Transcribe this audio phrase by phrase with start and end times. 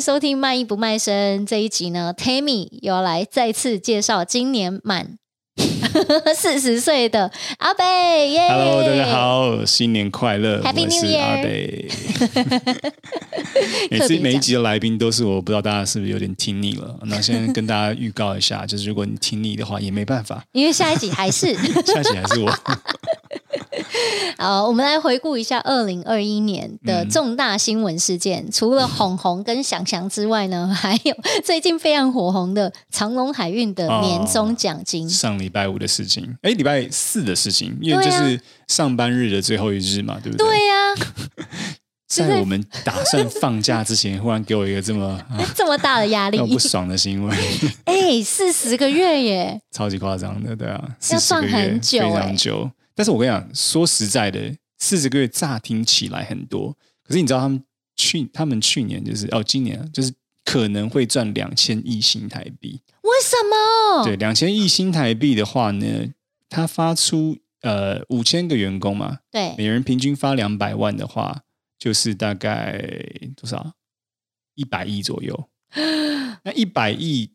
[0.00, 5.18] 迎收听《卖艺不卖身》这一集呢，Tammy 又要来再次介绍今年满
[6.34, 11.20] 四十岁的阿北耶！Hello，大家好，新年快乐！Happy New Year！
[11.20, 11.90] 阿北。
[13.90, 16.98] 每次每一集的来宾都是我，不知道大家是不是有点听腻了？
[17.02, 21.52] 那先跟大家预告一下，就是如果你听腻的话，也没办法，因为下一集还是
[21.84, 22.50] 下一集还是我。
[24.40, 28.42] 好，我们来回顾一下二零二一年的重大新闻事件。
[28.46, 35.04] 嗯、除了红红跟翔翔之外呢， 还有最近非常火红的长隆海运的年终奖金。
[35.04, 40.46] 哦、上礼拜五的事情，哎，礼拜四的事情，因为就是上班日的最后一日嘛，对不对？
[40.46, 40.96] 对呀、啊。
[42.08, 47.36] 在我们打算放假之前，忽然给我一个这么、 啊、这么大的压力，不爽的新闻。
[47.84, 52.70] 哎，四十个月耶，超级夸张的，对啊，要算很久，非常久。
[53.00, 57.64] 但是我跟你讲，说实在的，四十个月乍听起来很多，可是你知道他们
[57.96, 60.12] 去，他们去年就是哦，今年就是
[60.44, 62.82] 可能会赚两千亿新台币。
[63.00, 64.04] 为什么？
[64.04, 66.12] 对，两千亿新台币的话呢，
[66.50, 71.44] 他发出呃五千个员工嘛，对，每人平均发两百万的话，
[71.78, 72.86] 就是大概
[73.34, 73.72] 多少？
[74.56, 75.48] 一百亿左右。
[76.44, 77.32] 那一百亿，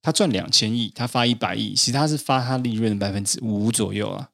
[0.00, 4.29] 他赚两千亿，他发一百亿，其实他是发他利润的百分之五左右啊。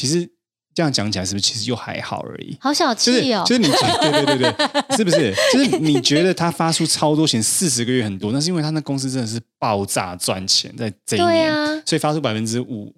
[0.00, 0.26] 其实
[0.74, 2.56] 这样讲起来，是不是其实又还好而已？
[2.58, 3.44] 好小气哦！
[3.46, 3.68] 就是，就是你
[4.00, 5.34] 对对对对，是不是？
[5.52, 12.94] 就是你觉得他发出超多钱，四十个月很多，那是因为他那公司真的是爆炸赚钱，在这一年，啊、所以发出百分之五，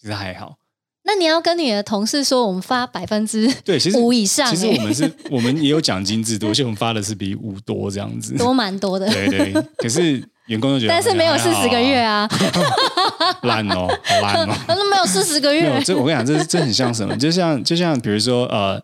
[0.00, 0.56] 其实还好。
[1.02, 4.48] 那你要跟你的同事说，我们发百分之对，其实五以上。
[4.48, 9.06] 其实我们是，我们也有奖金制度，而且我们发的是比五多这样子，多蛮多的。
[9.10, 10.26] 对对，可是。
[10.46, 12.28] 员工都觉得，但是没有四十个月啊，
[13.42, 15.82] 烂哦，好烂哦， 他说没有四十个月。
[15.84, 17.16] 这我跟你讲，这这很像什么？
[17.16, 18.82] 就像就像比如说呃，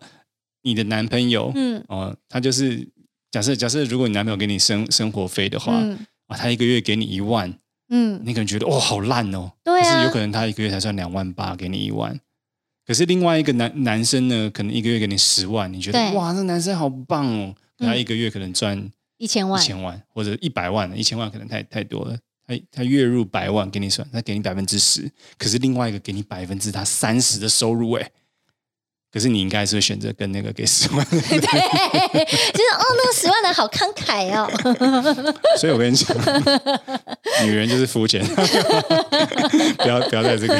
[0.63, 2.87] 你的男朋友，嗯，哦，他就是
[3.31, 7.53] 假设假设，如果你男朋友给你生生活费的话，嗯，啊，他一个月给你一万，
[7.89, 12.19] 嗯，你可能觉得哦，好烂哦，对啊，可是有可能他一个月才赚两万八，给你一万。
[12.85, 18.89] 可是另外一个男男生呢，可能一个月给你十万，你觉得哇，那男生好棒哦，他一个月可能赚。
[19.19, 22.15] 一千万，一千万或者一百万，一千万可能太太多了。
[22.47, 28.09] 他他月入百万，给你算，他给你百分之十，可是另外一个给你百分之他三十的收入，哎，
[29.11, 34.49] 可是你应该是会选择跟那个给十万的， 对，就是哦，那个十万的好慷慨哦。
[35.59, 36.15] 所以我跟你讲，
[37.43, 38.25] 女人就是肤浅，
[39.77, 40.57] 不要不要在这个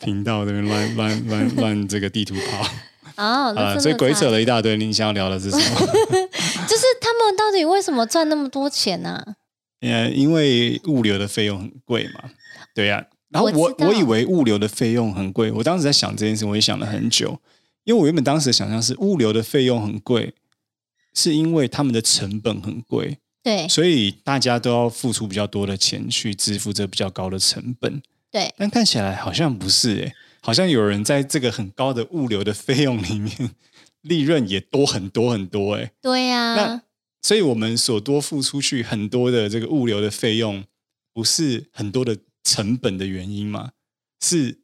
[0.00, 2.66] 频道这边乱乱乱乱这个地图跑。
[3.14, 4.76] 啊、哦呃，所以鬼扯了一大堆。
[4.76, 5.80] 你想要聊的是什么？
[6.66, 9.34] 就是他们到底为什么赚那么多钱呢、啊？
[9.92, 12.30] 呃，因为物流的费用很贵嘛。
[12.74, 17.38] 对呀、啊，然后我我，我以为物流的费用很贵，我当时在想这件事，我也想了很久。
[17.84, 20.34] 因为我原本当时的想象是物流的费用很贵，
[21.12, 28.02] 是因为他们的成本很贵，对，所以大家都要付出比较多的钱去支付这比较高的成本。
[28.30, 30.14] 对，但看起来好像不是诶。
[30.40, 33.50] 好像有人在这个很高的物流的费用里面，
[34.02, 35.90] 利润也多很多很多哎。
[36.02, 36.54] 对呀、啊。
[36.56, 36.82] 那
[37.24, 40.62] 所以我们所多付出去很多的这个物流的费用，
[41.14, 43.70] 不是很多的成本的原因吗？
[44.20, 44.58] 是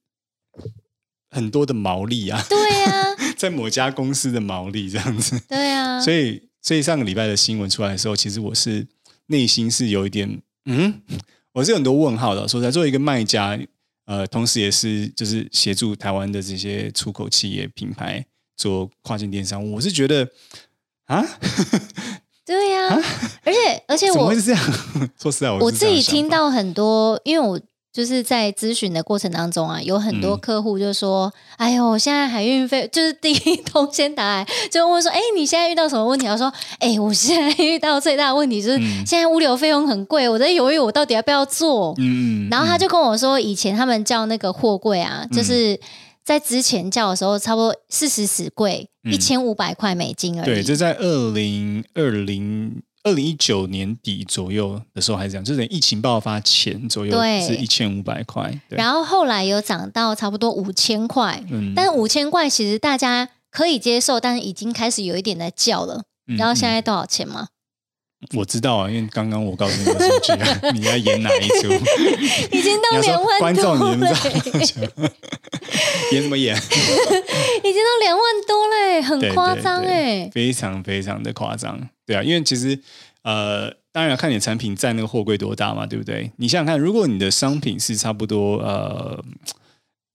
[1.30, 2.44] 很多的毛利啊。
[2.50, 3.16] 对呀、啊。
[3.38, 5.40] 在某家公司的毛利这样子。
[5.48, 5.98] 对、啊。
[6.02, 8.86] 所以，所以上个礼拜的新闻出来的时候，其实我是
[9.28, 11.00] 内心是有一点嗯，
[11.54, 12.46] 我是有很多问号的。
[12.46, 13.58] 说在作为一个卖家。
[14.06, 20.28] 呃，同时也是就是协助台湾的这些出口企业品牌做跨境电商，我是觉得
[21.04, 21.24] 啊，
[22.44, 23.02] 对呀、啊，
[23.44, 24.62] 而且而且我怎么会是这样？
[25.20, 27.60] 说实在我，我自己听到很多，因为我。
[27.92, 31.26] 就是在咨询的过程当中啊，有很多客户就说
[31.58, 45.76] ：“嗯、哎呦，现在海运费就是第一通先打来，就问说：‘哎，你现在遇到什么问题？’我说：‘哎，我现在遇到最大的问题就是现在物流费用很贵，我在犹豫我到底要不要做。’嗯，然后他就跟我说，以前他们叫那个货柜啊，就是
[46.30, 50.44] 在之前叫的时候，差不多四十死柜一千五百块美金而已。
[50.44, 52.80] 对，这在二零二零。
[53.02, 66.02] 二零一九年底左右的时候还是这样，就是疫情爆发前左右是一千五百块，然后后来有涨到差不多五千块，嗯，但是五千块其实大家可以接受，但是已经开始有一点在叫了。
[66.36, 67.48] 然后现在多少钱吗？
[68.36, 71.72] 我知道啊，因为刚刚我告诉你的数据啊， 你要演哪一出？
[72.52, 73.96] 已经到两万多了，
[76.12, 76.56] 演什么演？
[77.62, 81.88] 已经都两万多嘞，很夸张哎，非常非常的夸张。
[82.06, 82.78] 对啊，因为其实
[83.22, 86.30] 呃，当然要看你的产品占那个货柜多大嘛，对不对？
[86.36, 89.22] 你想想看，如果你的商品是差不多呃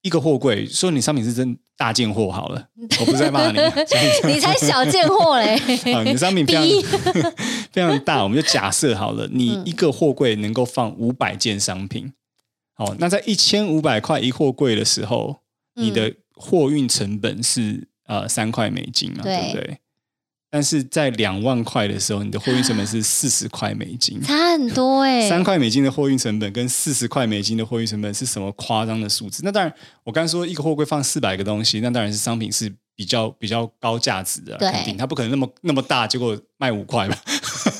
[0.01, 2.67] 一个货柜，说你商品是真大件货好了，
[2.99, 3.59] 我不是在骂你，
[4.25, 5.55] 你才小件货嘞。
[5.93, 7.31] 啊，你的商品 非常
[7.71, 12.11] 非常大，我们就假设好了，你一个货柜能够放五百件商品，
[12.73, 15.37] 好、嗯，那在一千五百块一货柜的时候，
[15.75, 19.77] 你的货运成本是呃三块美金嘛，对，对不对？
[20.49, 25.27] 但是在两万块的时候，你的货运成本是 四十块美金，差很多哎、欸。
[25.29, 29.41] 三块美金的货运成本跟四十块美金的货运成本是什么夸张的数字？
[29.43, 29.73] 那当然，
[30.03, 37.17] 我刚才说一个货柜放四百个东西，那当然是商品是比较比较高价值的，肯定它不可能那么那么大，结果卖五块吧。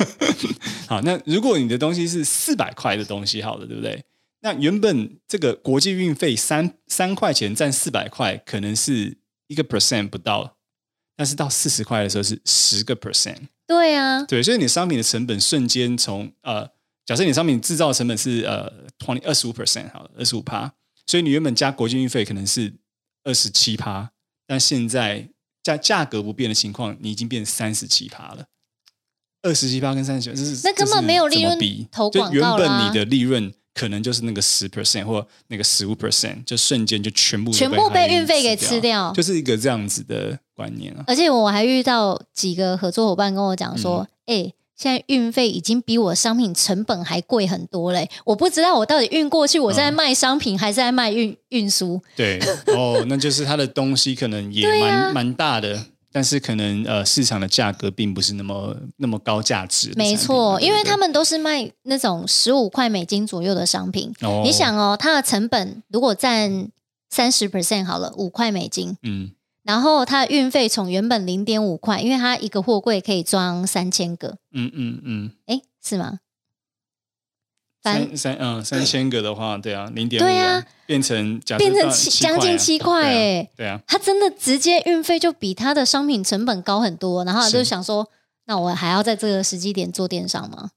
[0.88, 4.04] 好，那如果你的东西是四百块的东西，好了，对不对？
[4.46, 10.56] 那原本这个国际运费三三块钱占四百块，可能是一个 percent 不到。
[11.16, 16.70] 但是到四十块的时候是十个 percent，对啊，对，所以你商品的成本瞬间从呃，
[17.06, 20.72] 假设你商品制造成本是呃 twenty 二十五 percent 好了，二十五趴，
[21.08, 22.72] 所以你原本加国际运费可能是
[23.24, 24.12] 二十七趴，
[24.46, 25.30] 但现在
[25.64, 28.46] 价价格不变的情况，你已经变三十七趴了，
[29.42, 33.52] 二十七趴跟三十七，这是那根本没有利润比投广告，就原本你的利润。
[33.76, 41.04] 可能就是那个十 percent 或那个十五 percent，就瞬间就全部全部被运费给吃掉，就是一个这样子的观念啊。
[41.08, 55.86] 而且我还遇到几个合作伙伴跟我讲说：“哎、嗯欸，现在运费已经比我商品成本还贵很多嘞，我不知道我到底运过去，我在卖商品还是在卖运运输？”对，哦，那就是他的东西可能也蛮、啊、蛮大的。
[56.16, 64.14] 但是可能呃市场的价格并不是那么那么高价值，没错，因为他们都是卖那种十五块美金左右的商品。
[64.22, 66.70] 哦，你想哦，它的成本如果占
[67.10, 69.32] 三十 percent 好了，五块美金，嗯，
[69.64, 76.20] 然后它的运费从原本零点五块，因为它一个货柜可以装三千个，嗯嗯嗯，哎、嗯，是吗？
[77.94, 88.10] 三三嗯三千个的话，对啊，零点五啊，变成变成七将近七块哎，对啊，他真的直接运费就比他的商品成本高很多，然后他就想说，
[88.46, 90.72] 那我还要在这个时机点做电商吗？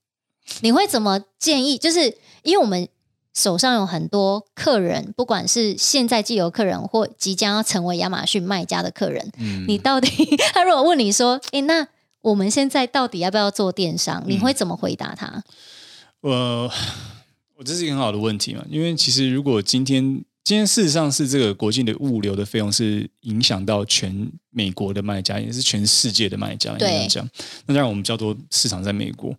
[0.60, 1.76] 你会怎么建议？
[1.78, 2.88] 就是因为我们
[3.34, 10.08] 手上有很多客人，不管是现在既有客人或即将要成为亚马逊卖家的客人，嗯，你到底
[10.54, 11.86] 他如果问你说，哎，那
[12.22, 14.24] 我们现在到底要不要做电商？
[14.26, 15.42] 你会怎么回答他？
[16.20, 16.70] 我
[17.56, 20.02] 我 这是一个很好的问题嘛，因为其实如果今天
[20.44, 27.28] 今天事实上是这个国际的物流的费用是影响到全美国的卖家，也是全世界的卖家，应该讲。
[27.66, 29.30] 那当然我们比较多市场在美国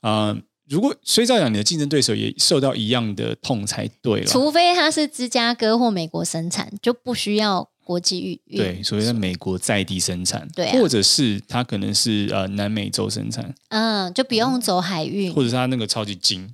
[0.00, 0.38] 啊、呃，
[0.68, 7.69] 如果所以照讲，你的竞争对手也受到一样的痛才对了，除非他是芝加哥或美国生产，就不需要。
[7.90, 16.48] 国际运对，所以在美国在地生产，对、啊，或者是它可能是呃南美洲生产，嗯，就不用走海运，或者是它那个超级近，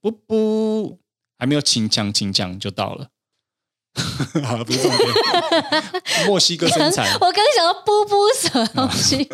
[0.00, 0.96] 不不，
[1.40, 3.08] 还没有清江清江就到了。
[4.44, 5.08] 好了，不是重点。
[6.26, 9.24] 墨西哥生产， 我刚想到布布什么东西？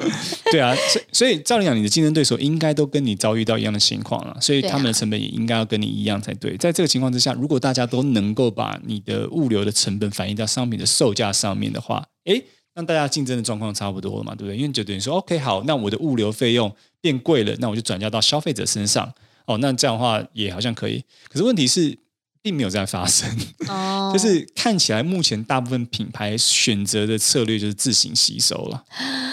[0.50, 6.56] 对啊，所以所以照理讲，你的竞争对手应该都跟你遭遇到一样的情况了，所以他们的成本也应该要跟你一样才对。
[6.56, 12.42] 在这个情况之下，如果大家都能够把你的物流的成本反映到商品的售价上面的话，诶，
[12.74, 14.56] 那大家竞争的状况差不多了嘛，对不对？
[14.56, 19.12] 因为就等于说，OK，好，那我的物流费用变贵了，那我就转嫁到消费者身上。
[19.46, 21.02] 哦，那这样的话也好像可以。
[21.28, 21.98] 可是问题是。
[22.42, 23.28] 并没有在发生
[23.68, 24.12] ，oh.
[24.12, 28.84] 就是看起来目前大部分品牌选择的策略就是自行吸收了。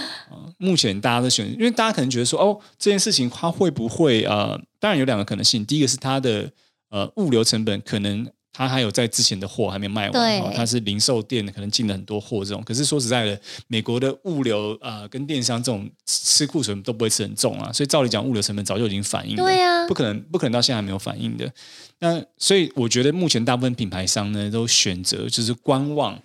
[0.57, 6.51] 目前大家都选，因为大家可能觉得说，哦，这件事情它会不会呃，当然有两个可能性，第一个是它的
[6.89, 8.29] 呃物流成本可能。
[8.51, 12.63] 他还有在之前的货还没卖完，他是零售店可能进了很多货这种。
[12.63, 21.51] 可是说实在的，美国的物流啊、呃、跟电商这种吃库存都不会吃很重啊，所以照理讲物流成本早就已经反映了，对啊，不可能不可能到现在还没有反应的。
[22.00, 26.20] 那所以我觉得目前大部分品牌商呢都选择就是观望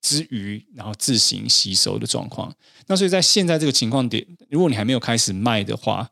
[0.00, 2.52] 之余，然后自行吸收的状况。
[2.86, 6.08] 那所以在现在这个情况点，如果你还没有开始卖的话，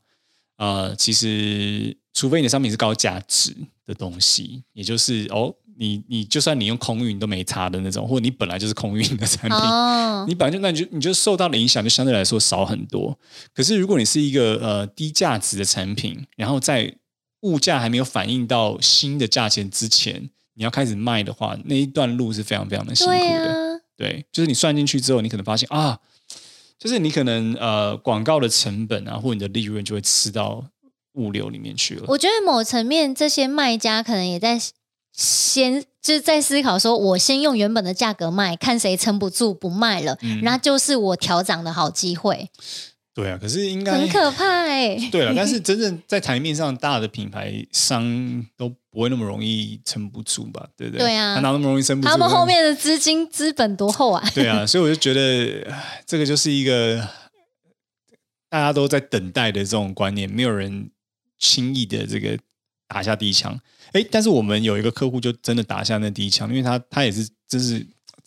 [0.62, 3.52] 呃，其实除非你的商品是高价值。
[3.84, 13.18] 的东西，也就是哦，你你就算你用空运都没差的那种，或者你本来就是空运的产品，哦、你本来就那你就你就受到的影响就相对来说少很多。
[13.52, 16.94] 可是如果你是一个呃低价值的产品，然后在
[17.40, 23.18] 物价还没有反映到新的价钱之前，你要开始卖的话，那一段路是非常非常的辛苦的。
[23.18, 25.98] 对，啊、对，就是你算进去之后，你可能发现啊，
[26.82, 30.64] 就是你可能呃广告的成本啊，或你的利润就会吃到。
[31.16, 34.58] 物流里面去了，我觉得某层面这些卖家可能也在
[35.12, 42.48] 先就是在思考说，我先用原本的价格卖，看谁撑不住不卖了，嗯、那就是我调涨的好机会。
[43.12, 45.10] 对啊，可是应该很可怕哎、欸。
[45.10, 50.68] 对啊， 但是真正在台面上大的品牌商都不会那么容易撑不住吧？
[50.76, 51.06] 对不对？
[51.06, 52.10] 对啊，他哪那么容易撑不住？
[52.10, 54.22] 他们后面的资金资本多厚啊？
[54.34, 55.74] 对啊， 所以我就觉得
[56.06, 57.08] 这个就是一个
[58.50, 60.90] 大家都在等待的这种观念，没有人
[61.38, 62.38] 轻易的这个
[62.86, 63.58] 打下第一枪。
[63.92, 67.86] 哎，但是我们有一个客户就真的打下那第一枪，因为他他也是就是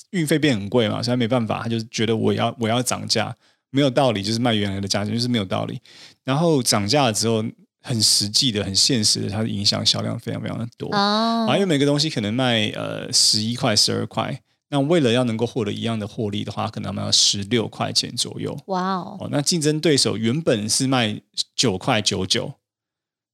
[0.10, 3.36] 运费变很贵嘛，所以他没办法，他就是觉得我要我要涨价，
[3.70, 5.80] 没有道理，就是卖原来的价钱，就是没有道理。
[6.24, 7.44] 然后涨价了之后，
[7.86, 11.48] 很实际的、很现实的，它的影响销量非常非常的多啊。
[11.54, 18.58] 因为每个东西可能卖呃十一块、十二块，那为了要能够获得一样的获利的话，可能要卖十六块钱左右。
[18.68, 19.30] 哇哦！
[19.32, 21.22] 那竞争对手原本是卖
[21.56, 22.54] 九块九九，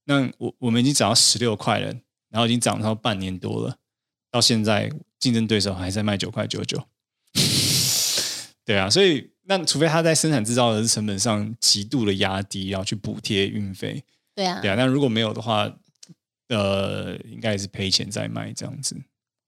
[0.04, 1.94] 那我我们已经涨到十六块了。
[2.32, 3.76] 然后已经涨到半年多了，
[4.30, 4.90] 到现在
[5.20, 6.82] 竞争对手还在卖九块九九，
[8.64, 14.02] 对啊，所以那除非他在生产制造的成本上极度的压低，然后去补贴运费，
[14.34, 15.70] 对啊，对啊，那如果没有的话，
[16.48, 18.96] 呃，应该也是赔钱在卖这样子。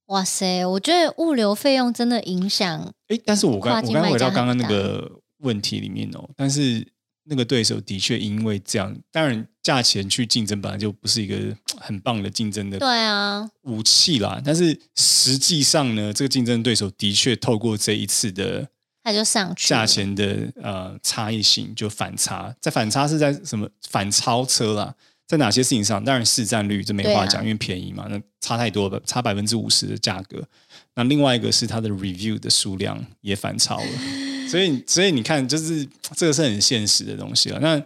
[0.07, 2.93] 哇塞，我觉得物流费用真的影响。
[3.09, 6.87] 哎，但是我刚我刚回到刚刚那个问题里面哦，但是。
[7.27, 14.39] 那个对手的确因为这样，当然价钱去竞争本来就不是一个很棒的竞争的对啊武器啦。
[14.45, 18.69] 但是实际上呢，这个竞争对手的确透过这一次的，
[19.05, 24.95] 他就上去价钱的呃差异性就反差，在反差是在什么反超车啦，
[25.29, 26.03] 在哪些事情上？
[26.03, 30.43] 当然市占率这没话讲，因为便宜嘛，那差太多了，差百分之五十的价格。
[30.95, 33.87] 那另外一个是它的 review 的数量也反超了。
[34.49, 37.59] 所以，所以你看，就是这个是很现实的东西了。
[37.61, 37.83] 那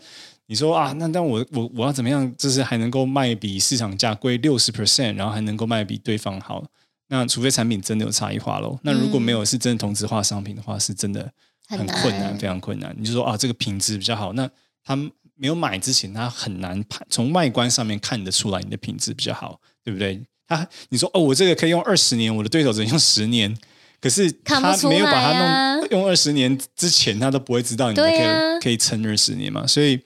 [0.46, 6.64] 你说啊，那那我我我要怎么样，就是还能够卖比市场价贵六十 percent，然后还能够卖比对方好？
[7.08, 8.78] 那除非产品真的有差异化喽。
[8.82, 11.30] 那如果没有是真的同质化商品的话，是真的
[11.68, 12.94] 很困难，非常困难。
[12.98, 14.48] 你就说啊，这个品质比较好，那
[14.84, 14.94] 他
[15.34, 20.22] 没有买之前，他很难判从外观上面看得出来你的品质比较好，对不对？
[20.46, 23.56] 他你说哦，我这个可以用二十年，我的对手只能用十年。
[24.00, 29.66] 可是他没有把它弄用二十年之前，他都不会知道你的可以、啊、可以撑二十年嘛。
[29.66, 30.00] 所以，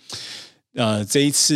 [0.73, 1.55] 呃，这一次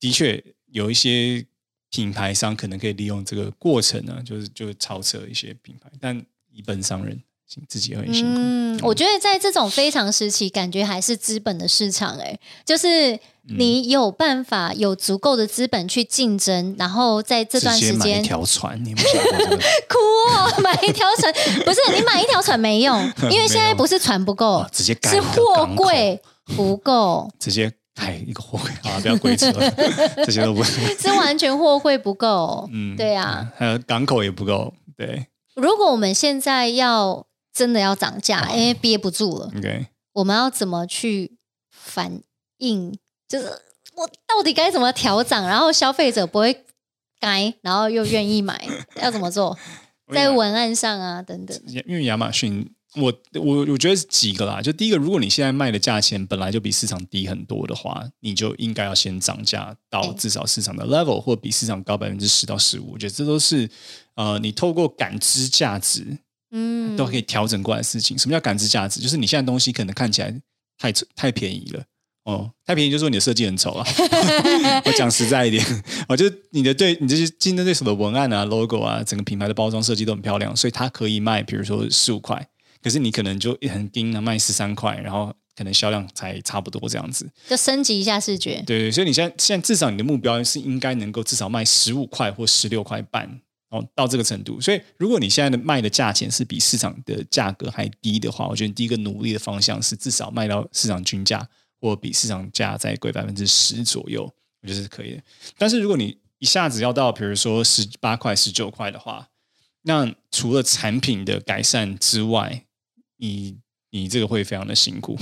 [0.00, 0.42] 的确
[0.72, 1.46] 有一些
[1.90, 7.20] 品牌商可能可以利用这个过程呢，就是就超车一些品牌，但一般商人。
[7.68, 8.34] 自己很辛苦。
[8.36, 12.16] 嗯，我觉得在这种非常时期，感觉还是资本的市场。
[12.18, 19.56] 哎，就是你有办法有足够的资本去竞争，然后在这段时间买一条船，你有没有想过这个？
[19.90, 19.98] 哭
[20.32, 26.22] 哦，买一条船不是你买一条船没用，因为 现在不是船不够，直接盖是货柜
[26.54, 28.98] 不够，直接开一个货柜啊！
[29.00, 29.50] 不要鬼扯，
[30.24, 32.68] 这些都不 是完全货柜不够。
[32.72, 34.72] 嗯，对啊，还有港口也不够。
[34.96, 37.26] 对，如果我们现在要。
[37.52, 39.50] 真的要涨价，因为憋不住了。
[39.56, 39.86] Okay.
[40.12, 41.36] 我们要怎么去
[41.68, 42.22] 反
[42.58, 42.96] 应？
[43.28, 43.46] 就是
[43.96, 46.64] 我到底该怎么调涨，然后消费者不会
[47.18, 48.64] 该，然后又愿意买，
[49.02, 49.58] 要怎么做？
[50.14, 51.60] 在文案上啊，等等。
[51.66, 54.60] 因为亚马逊，我我我觉得是几个啦。
[54.60, 62.92] 就第一个，如果你现在卖的价钱本来就比市场低很多的话，你就应该要先涨价到至少市场的 level，或比市场高百分之十到十五。
[62.92, 63.68] 我觉得这都是
[64.14, 66.18] 呃，你透过感知价值。
[66.52, 68.18] 嗯，都可以调整过来的事情。
[68.18, 69.00] 什么叫感知价值？
[69.00, 70.34] 就是你现在东西可能看起来
[70.76, 71.84] 太太便宜了
[72.24, 73.86] 哦，太便宜就是说你的设计很丑啊。
[74.84, 75.64] 我讲实在一点，
[76.08, 82.44] 我觉得你的对你这些竞争对手的文案啊、logo 啊，整个品牌的包装设计都很漂亮，所以它可以卖，比如说十五块，
[82.82, 88.62] 可是你可能就很盯啊，卖十三块，然后可能销量才差不多这样子，就升级一下视觉。
[88.66, 93.40] 对对，所以你现在现在至少你的目标是应该能够至少卖十五块或十六块半。
[93.70, 101.48] 哦，到这个程度，所以如果你现在的卖的价钱是比市场的价格还低的话，我觉得第一个努力的方向是至少卖到市场均价，
[101.80, 104.24] 或比市场价再贵百分之十左右，
[104.60, 105.22] 我觉得是可以的。
[105.56, 109.28] 但是如果你一下子要到比如说十八块、十九块的话，
[109.82, 112.64] 那除了产品的改善之外，
[113.20, 113.56] 你。
[113.92, 115.18] 你这个会非常的辛苦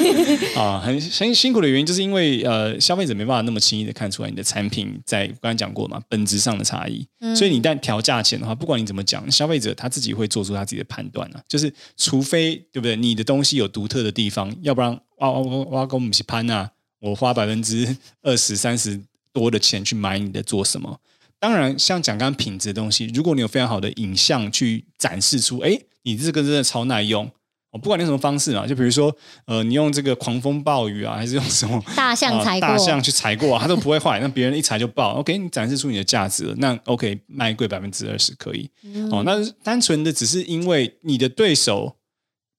[0.56, 7.06] 啊，很很辛苦的原因就是因为呃，消费者没办法那么轻易的看出来你的产品在我刚才讲过嘛，本质上的差异。
[7.20, 11.42] 嗯、所以你一旦调价钱的话，不管你怎么讲，消费者他自己会做出他自己的判断啊。
[11.46, 18.98] 就是除非对不对，你的东西有独特的地方，要不然哇哇哇哇跟我们去攀啊，我花百分之二十三十
[19.30, 20.98] 多的钱去买你的做什么？
[21.38, 27.30] 当然，像讲刚刚品质的东西，如果你有非常好的影像去展示出，哎，你这个真的超耐用。
[27.78, 29.14] 不管你用什么方式啊，就比如说，
[29.46, 34.18] 呃，你用这个狂风暴雨啊，还是用什么大象踩，呃、大象去踩过，啊，它都不会坏。
[34.20, 38.68] 那别人一踩就爆，OK，你展示出你的价值了，那 OK，卖贵百分之二十可以。
[38.82, 41.96] 嗯、哦，那单纯的只是因为你的对手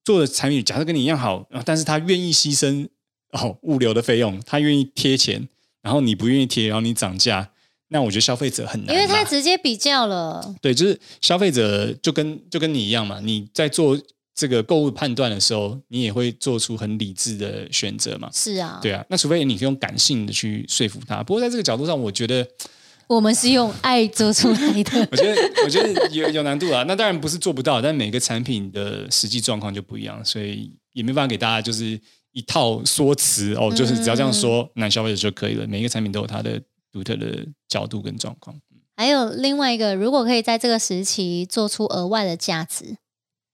[0.04, 2.88] 做的产品，假设跟你一样好，但是他愿意牺牲
[3.32, 5.48] 哦物流的费用，他愿意贴钱，
[5.82, 7.50] 然后你不愿意贴，然后你涨价，
[7.88, 10.54] 那我觉得消费者很难，因为他直接比较了。
[10.60, 13.98] 对，就是消费者就跟就跟你一样嘛，你在做
[14.38, 18.30] 这个购物判断的时候，你也会做出很理智的选择嘛。
[18.32, 19.04] 是啊，对啊。
[19.10, 22.46] 那除非你可以用感性的去说服他，不过在这个角度上，我觉得
[23.08, 25.08] 我们是用爱做出来的。
[25.10, 26.84] 我觉得我觉得有有难度啊。
[26.86, 32.00] 那当然不是做不到，但每个产品的实际状况就不一样，所以也没办法给大家就是
[32.32, 35.66] 一套说辞哦，就是只要这样说，嗯、那消费者就可以了。
[35.66, 36.62] 每一个产品都有它的。
[36.90, 38.58] 独特的角度跟状况，
[38.96, 42.96] 还有另外一个，如果可以在这个时期做出额外的价值，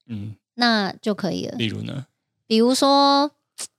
[0.09, 1.56] 嗯，那就可以了。
[1.56, 2.06] 例如呢？
[2.46, 3.30] 比如说，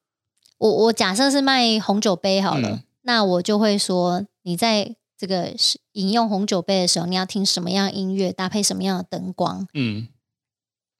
[0.58, 5.54] 我我假设是卖红酒杯好了，嗯、那我就会说，你在这个
[5.94, 10.08] 饮用红酒杯的时候，你要听什么样的音乐，搭配什么样的灯光，嗯，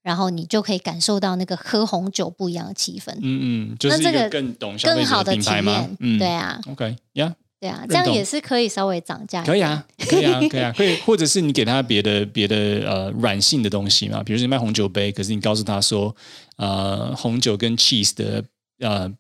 [0.04, 5.98] 然后你就可以感受到那个喝红酒不一样的气氛，嗯嗯，就是一个更懂更好的体验？
[6.00, 7.45] 嗯，对啊，OK，呀、yeah.。
[7.66, 9.44] 对啊，这样也是可以稍微涨价。
[9.44, 12.56] 可以啊， 可以啊，可以啊，可以，或者是你给他别的别的
[12.88, 16.16] 呃软性的东西嘛，比如说你卖红酒杯，可是你告诉他说，
[16.58, 18.44] 呃，红酒跟 cheese 的
[18.80, 19.12] 呃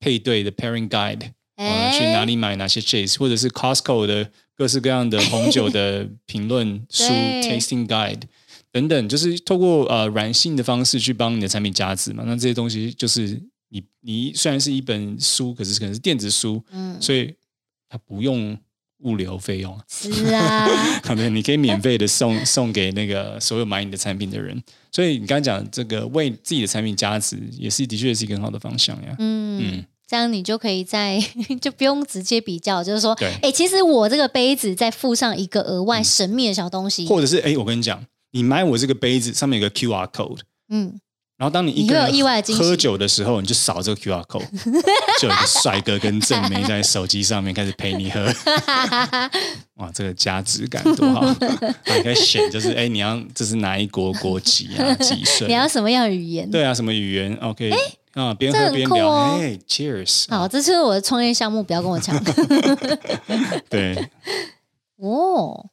[0.00, 8.22] 配对的 pairing guide，呃，去哪里买哪些 cheese，或者是 Costco 的各式各样的红酒的 评论书 tasting guide
[8.70, 12.24] 等等，就是透过呃软性的方式去帮你的产品加值嘛。
[12.26, 17.34] 那这些东西就是你你虽然是一本书，可是可能是电子书，嗯，所以。
[17.92, 18.56] 他不用
[19.00, 20.66] 物流费用，是啊，
[21.04, 29.14] 可能你可以免费的送送给那个所有买你的产品的人，所以你刚才讲这个为自己的产品加值，也是的确是一个很好的方向呀。
[29.18, 31.22] 嗯嗯，这样你就可以在
[31.60, 40.38] 就不用直接比较，就是说，哎对，其实我这个杯子再附上一个额外神秘的小东西，或者是哎，我跟你讲，你买我这个杯子上面有个 QR code，
[40.70, 40.98] 嗯。
[41.42, 44.46] 然后当你一个人喝酒的时候，你就扫这个 QR code，
[45.18, 48.24] 就有一个帅哥跟正妹在手机上面开始陪你喝。
[49.74, 51.26] 哇，这个价值感多好！
[51.26, 54.94] 你可以选，就是哎，你要这是哪一国国籍啊？
[54.94, 55.48] 几岁？
[55.48, 56.48] 你要什么样的语言？
[56.48, 57.72] 对啊，什么语言？OK，
[58.12, 59.10] 啊，边喝边聊。
[59.10, 60.26] 哎，Cheers！
[60.28, 62.16] 好，这是我的创业项目，不要跟我抢。
[63.68, 64.10] 对，
[64.98, 65.70] 哦。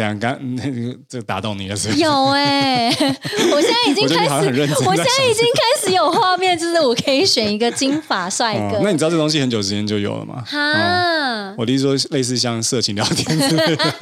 [0.00, 1.94] 这样刚那个这打动你了是？
[1.98, 3.06] 有哎、欸，
[3.52, 8.80] 我现在已经开始，我，我现在已经开始有画面，就是我可以选一个金发帅哥、哦。
[8.82, 10.42] 那你知道这东西很久之前就有了吗？
[10.46, 13.94] 哈、哦，我的意思说类似像色情聊天之类的。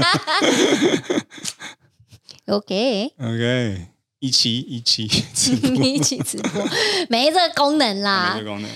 [2.54, 3.86] OK OK，
[4.20, 6.64] 一期一期一期直播，
[7.10, 8.70] 没这个功能啦，没这个功能。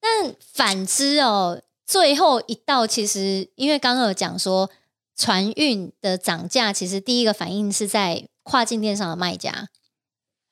[0.00, 4.68] 但反之哦，最后一道其实因为刚刚有讲说。
[5.18, 9.68] 船运的涨价，其实第一个反应是在跨境电商的卖家，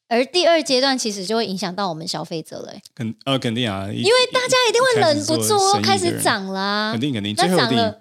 [0.08, 2.74] 而第二阶段其实就会影响到我们消费者了。
[2.94, 6.90] 肯呃肯定啊，因为大家一定会忍不住开始涨啦。
[6.90, 8.00] 肯定肯定，那涨了，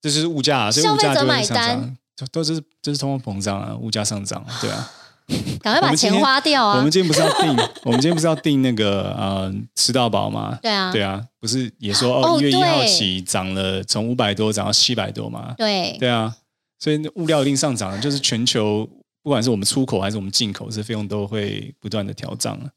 [0.00, 1.96] 这是物价啊，消费者买单，
[2.32, 4.92] 都是这是通货膨胀啊，物价上涨，对啊。
[5.62, 6.76] 赶快把钱花掉啊！
[6.76, 10.58] 我们今天不是要订， 我们今天不是要订那个呃吃到饱吗？
[10.62, 15.54] 对啊，对啊，不是也说哦，一月一号起涨了，从五百多涨到七百多吗？
[15.56, 16.34] 对，对啊，
[16.78, 18.88] 所以物料一定上涨，就是全球
[19.22, 22.70] 不管是我们出口还是我们进口，这费用都会不断的调涨了。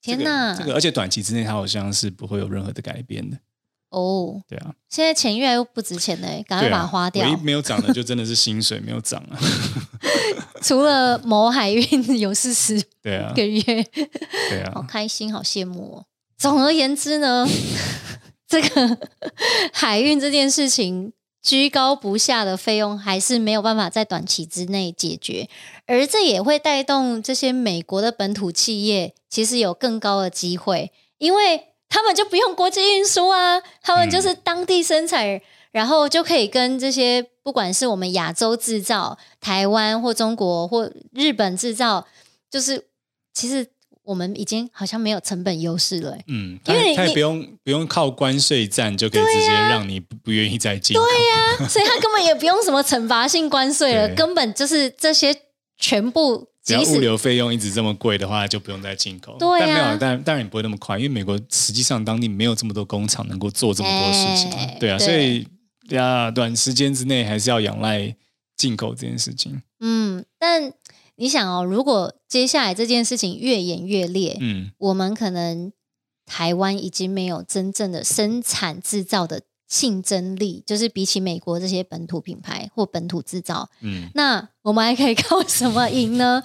[0.00, 3.36] 天哪，这个而且短期之内它好像是不会有任何的改变的。
[3.92, 7.24] 哦，对啊，现在钱越来越不值钱嘞，赶快把它花掉。
[7.24, 9.38] 唯一没有涨的就真的是薪水没有涨啊。
[10.62, 16.06] 除了某海运有四十对啊个月，对啊，好开心，好羡慕哦。
[16.36, 17.46] 总而言之呢，
[18.48, 18.98] 这个
[19.72, 25.48] 海运这件事情居高不下的费用还是没有办法在短期之内解决，
[25.86, 31.71] 而这也会带动这些美国的本土企业其实有更高的机会，因为。
[31.94, 35.40] 他们就不用国际运输啊，他们就是当地生产，嗯、
[35.72, 42.06] 然后就可以跟这些不管是我们亚洲制造、台湾或中国或日本制造，
[42.50, 42.86] 就是
[43.34, 43.66] 其实
[44.04, 46.16] 我们已经好像没有成本优势了。
[46.28, 50.94] 嗯，因为他也不用不用靠关税战就可以直接让你不不愿意再进。
[50.94, 55.36] 对呀、啊，所以他根本也不用什么惩罚性关税了， 根本就是这些
[55.76, 56.51] 全部。
[56.64, 59.36] 只要物流费用一直这么贵的话，就不用再进口。
[59.38, 64.50] 对、啊、但没有，但当然也不会那么快，因为美国实际上当地没有这么多工厂能够做这么多事情。
[64.52, 65.46] 欸、对啊，对，所以
[65.90, 68.14] 呀，短时间之内还是要仰赖
[68.56, 69.60] 进口这件事情。
[69.80, 70.72] 嗯，但
[71.16, 75.72] 你想哦，如果接下来这件事情越演越烈，嗯，我们可能
[76.24, 79.42] 台湾已经没有真正的生产制造的。
[79.72, 86.42] 竞争力就是比起美国这些本土品牌或本土制造，嗯，那我们还可以靠什么赢呢？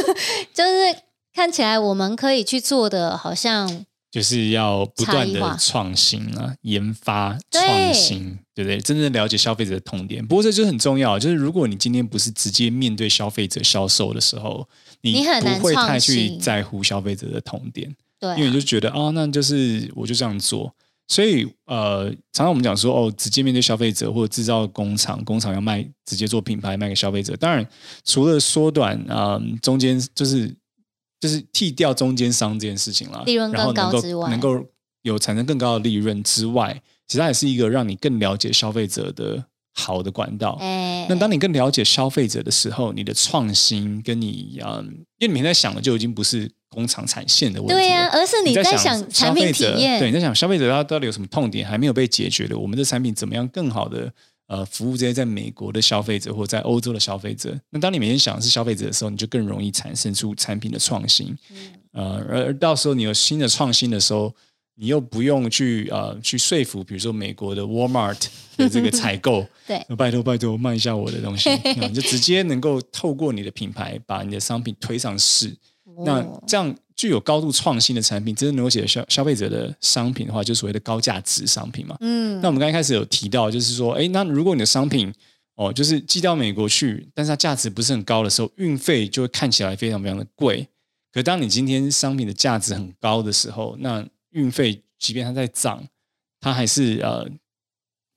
[0.54, 0.96] 就是
[1.34, 8.80] 看起来我们可以去做的，好像就是要不断的创新啊，研发创新，对不对？
[8.80, 10.26] 真正了解消费者的痛点。
[10.26, 14.66] 不过这就很重要，就是如果你今天不是直接面对消费者销售的时候，
[15.02, 20.74] 你不会太去在乎消费者的痛点，对，因为你就觉得哦，那就是我就这样做。
[21.10, 27.36] 所以呃，常常我们讲说哦，直接面对消费者或者制造工厂，工厂要卖直接做品牌卖给消费者。
[27.36, 27.66] 当然，
[28.04, 30.56] 除了缩短啊、呃，中间就是。
[31.22, 34.58] 就是剔掉中间商这件事情啦，利润更高之外，能够
[35.02, 36.72] 有产生更高的利润之外，
[37.06, 39.44] 其实它也是一个让你更了解消费者的
[39.74, 40.56] 好的管道。
[40.62, 44.82] 哎、那当你更了解消费者的时候，你的创新跟你嗯，
[45.18, 54.10] 因为你每天在想的就已经不是工厂产线的问题，对呀、啊，而是你在想产品体验，对，你在想消费者他到底有什么痛点还没有被解决的，我们的产品怎么样更好的。
[54.46, 61.38] 呃，服务这些在美国的消费者或在欧洲的消费者，那当你每天想的是消费者的时候，你就更容易产生出产品的创新。
[61.92, 64.34] 嗯、呃，而而到时候你有新的创新的时候，
[64.74, 75.56] 你又不用去呃去说服，比如说美国的 Walmart 的这个采购， 对，拜托拜托卖一下我的东西， 你就直接能够透过你的品牌把你的商品推上市。
[76.04, 81.96] 那这样具有高度创新的产品，真正能够解决消消费者的商品的话，就所谓的高价值商品嘛。
[82.00, 85.12] 嗯，那我们刚才开始有提到，就是说，哎，那如果你的商品
[85.56, 90.66] 哦，就是寄到美国去，但是它价值不是很高的时候，运费就会看起来非常非常的贵。
[91.12, 95.84] 可当你今天商品的价值很高的时候，那运费即便它在涨，
[96.40, 97.28] 它还是呃。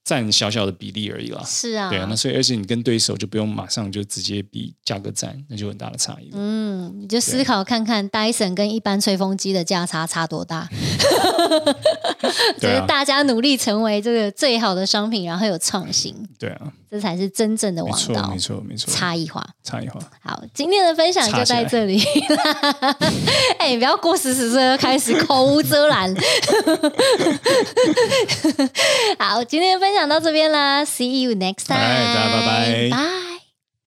[0.03, 6.29] 占小小的比例而已啦，是啊，对啊，那所以而且你跟对手就不用马上就直接比价格战，那就很大的差异。
[6.33, 10.67] 嗯，你就思考看看戴森跟一般吹风机的价差差多大，
[12.59, 16.27] 就是大家努力成为这个最好的商品，然后有创新。
[16.37, 16.73] 对啊。
[16.93, 19.99] 这才是真正的王道，没错没错，差异化，差异化。
[20.21, 21.99] 好，今天的分享就在这里。
[23.57, 26.15] 哎、欸，不要过四十岁就开始口无遮拦。
[29.17, 33.33] 好，今天的分享到这边啦，See you next time，大家拜拜。